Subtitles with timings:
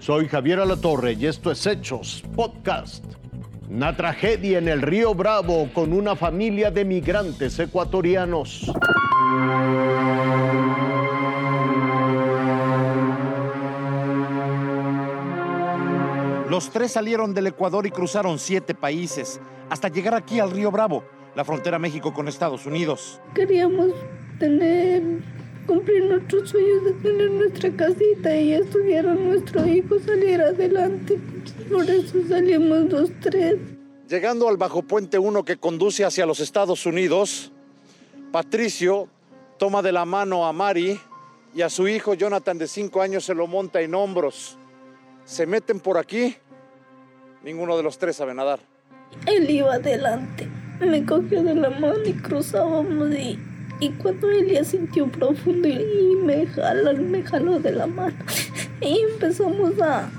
[0.00, 3.04] Soy Javier Alatorre y esto es Hechos Podcast.
[3.68, 8.72] Una tragedia en el río Bravo con una familia de migrantes ecuatorianos.
[16.48, 21.04] Los tres salieron del Ecuador y cruzaron siete países hasta llegar aquí al río Bravo,
[21.34, 23.20] la frontera México con Estados Unidos.
[23.34, 23.90] Queríamos
[24.38, 25.02] tener,
[25.66, 31.18] cumplir nuestros sueños de tener nuestra casita y estudiar a nuestro hijo, salir adelante.
[31.70, 33.56] Por eso salimos los tres.
[34.08, 37.52] Llegando al bajo puente 1 que conduce hacia los Estados Unidos,
[38.32, 39.08] Patricio
[39.58, 40.98] toma de la mano a Mari
[41.54, 44.58] y a su hijo Jonathan de 5 años se lo monta en hombros.
[45.24, 46.36] Se meten por aquí,
[47.44, 48.60] ninguno de los tres sabe nadar.
[49.26, 50.48] Él iba adelante,
[50.80, 53.38] me cogió de la mano y cruzábamos y,
[53.80, 58.16] y cuando él ya sintió profundo y, me jaló, me jaló de la mano
[58.80, 60.10] y empezamos a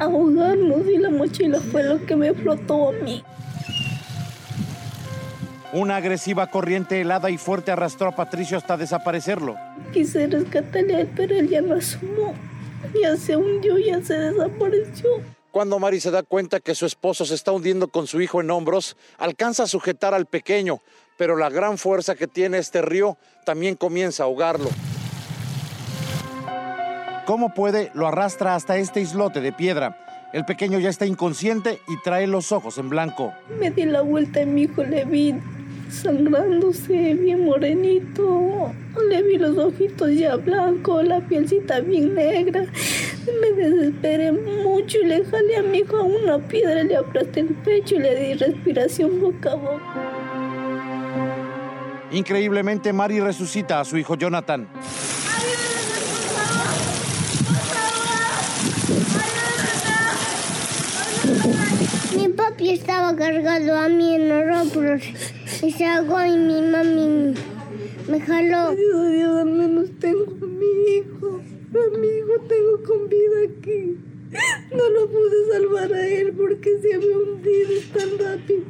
[0.00, 3.22] ahogarnos y la mochila fue lo que me flotó a mí.
[5.72, 9.56] Una agresiva corriente helada y fuerte arrastró a Patricio hasta desaparecerlo.
[9.92, 12.34] Quise rescatarle a él, pero él ya no asumó.
[13.00, 15.08] Ya se hundió, ya se desapareció.
[15.50, 18.50] Cuando Mari se da cuenta que su esposo se está hundiendo con su hijo en
[18.50, 20.80] hombros, alcanza a sujetar al pequeño,
[21.16, 24.70] pero la gran fuerza que tiene este río también comienza a ahogarlo.
[27.26, 27.90] ¿Cómo puede?
[27.94, 29.98] Lo arrastra hasta este islote de piedra.
[30.34, 33.32] El pequeño ya está inconsciente y trae los ojos en blanco.
[33.58, 35.34] Me di la vuelta y mi hijo le vi
[35.88, 38.72] sangrándose, bien morenito.
[39.08, 42.66] Le vi los ojitos ya blancos, la pielcita bien negra.
[43.40, 47.54] Me desesperé mucho y le jalé a mi hijo a una piedra, le aplasté el
[47.54, 50.13] pecho y le di respiración boca a boca.
[52.10, 54.68] Increíblemente, Mari resucita a su hijo Jonathan.
[62.16, 65.02] Mi papi estaba cargado a mí en los hombros
[65.62, 67.34] y se ahogó y mi mami
[68.08, 68.74] me jaló.
[68.74, 71.40] Dios, Dios, al menos tengo a mi hijo.
[71.74, 73.98] A mi hijo tengo con vida aquí.
[74.70, 78.64] No lo pude salvar a él porque se había hundido tan rápido.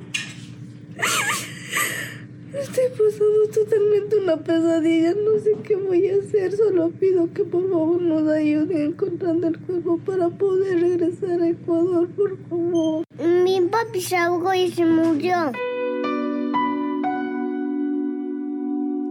[2.54, 5.12] Estoy pasando totalmente una pesadilla.
[5.14, 6.56] No sé qué voy a hacer.
[6.56, 12.08] Solo pido que por favor nos ayuden encontrando el cuerpo para poder regresar a Ecuador,
[12.10, 13.04] por favor.
[13.18, 15.52] Mi papi se ahogó y se murió.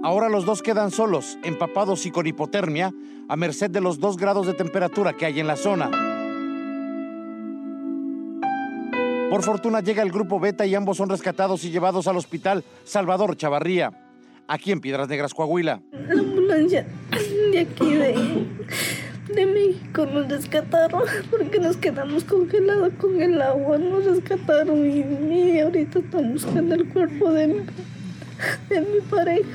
[0.04, 2.94] Ahora los dos quedan solos, empapados y con hipotermia,
[3.28, 6.13] a merced de los dos grados de temperatura que hay en la zona.
[9.34, 13.36] Por fortuna llega el grupo Beta y ambos son rescatados y llevados al hospital Salvador
[13.36, 13.90] Chavarría,
[14.48, 15.82] aquí en Piedras Negras, Coahuila.
[15.92, 16.86] La ambulancia
[17.52, 18.46] de aquí de,
[19.34, 21.02] de México nos rescataron
[21.32, 23.80] porque nos quedamos congelados con el agua.
[23.80, 25.00] Nos rescataron y,
[25.34, 27.60] y ahorita estamos buscando el cuerpo de mi,
[28.70, 29.50] de mi pareja.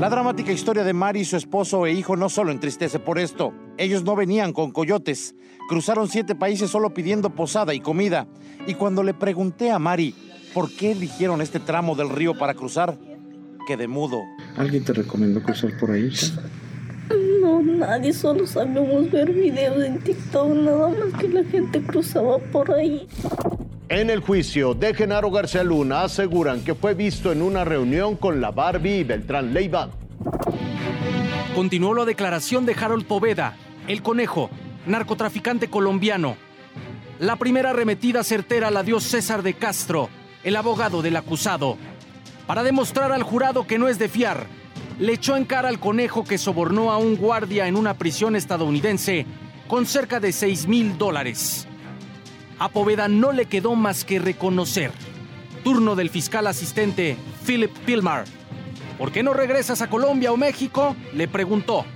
[0.00, 3.52] La dramática historia de Mari y su esposo e hijo no solo entristece por esto.
[3.80, 5.34] Ellos no venían con coyotes.
[5.66, 8.26] Cruzaron siete países solo pidiendo posada y comida.
[8.66, 10.14] Y cuando le pregunté a Mari
[10.52, 12.98] por qué eligieron este tramo del río para cruzar,
[13.66, 14.20] quedé mudo.
[14.58, 16.10] ¿Alguien te recomendó cruzar por ahí?
[17.40, 22.70] No, nadie, solo sabemos ver videos en TikTok, nada más que la gente cruzaba por
[22.74, 23.08] ahí.
[23.88, 28.42] En el juicio de Genaro García Luna aseguran que fue visto en una reunión con
[28.42, 29.88] la Barbie y Beltrán Leiva.
[31.54, 33.56] Continuó la declaración de Harold Poveda,
[33.88, 34.50] el conejo,
[34.86, 36.36] narcotraficante colombiano.
[37.18, 40.08] La primera arremetida certera la dio César de Castro,
[40.42, 41.76] el abogado del acusado.
[42.46, 44.46] Para demostrar al jurado que no es de fiar,
[44.98, 49.26] le echó en cara al conejo que sobornó a un guardia en una prisión estadounidense
[49.68, 51.66] con cerca de 6 mil dólares.
[52.58, 54.92] A Poveda no le quedó más que reconocer.
[55.64, 57.16] Turno del fiscal asistente
[57.46, 58.24] Philip Pilmar.
[58.98, 60.94] ¿Por qué no regresas a Colombia o México?
[61.14, 61.86] Le preguntó.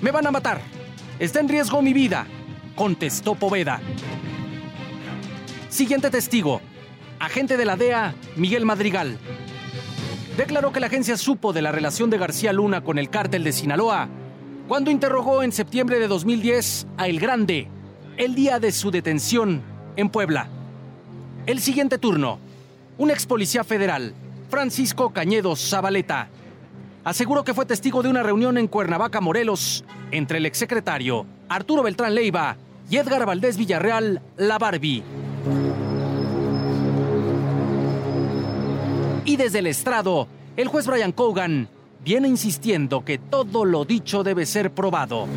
[0.00, 0.60] Me van a matar.
[1.22, 2.26] Está en riesgo mi vida,
[2.74, 3.80] contestó Poveda.
[5.68, 6.60] Siguiente testigo.
[7.20, 9.18] Agente de la DEA, Miguel Madrigal.
[10.36, 13.52] Declaró que la agencia supo de la relación de García Luna con el cártel de
[13.52, 14.08] Sinaloa
[14.66, 17.68] cuando interrogó en septiembre de 2010 a El Grande,
[18.16, 19.62] el día de su detención
[19.94, 20.48] en Puebla.
[21.46, 22.40] El siguiente turno,
[22.98, 24.12] un ex policía federal,
[24.50, 26.30] Francisco Cañedo Zabaleta,
[27.04, 32.14] aseguró que fue testigo de una reunión en Cuernavaca, Morelos, entre el exsecretario Arturo Beltrán
[32.14, 32.56] Leiva
[32.88, 35.02] y Edgar Valdés Villarreal, la Barbie.
[39.24, 41.68] Y desde el estrado, el juez Brian Cogan
[42.04, 45.28] viene insistiendo que todo lo dicho debe ser probado.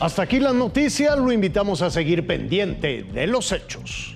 [0.00, 4.09] Hasta aquí la noticia, lo invitamos a seguir pendiente de los hechos.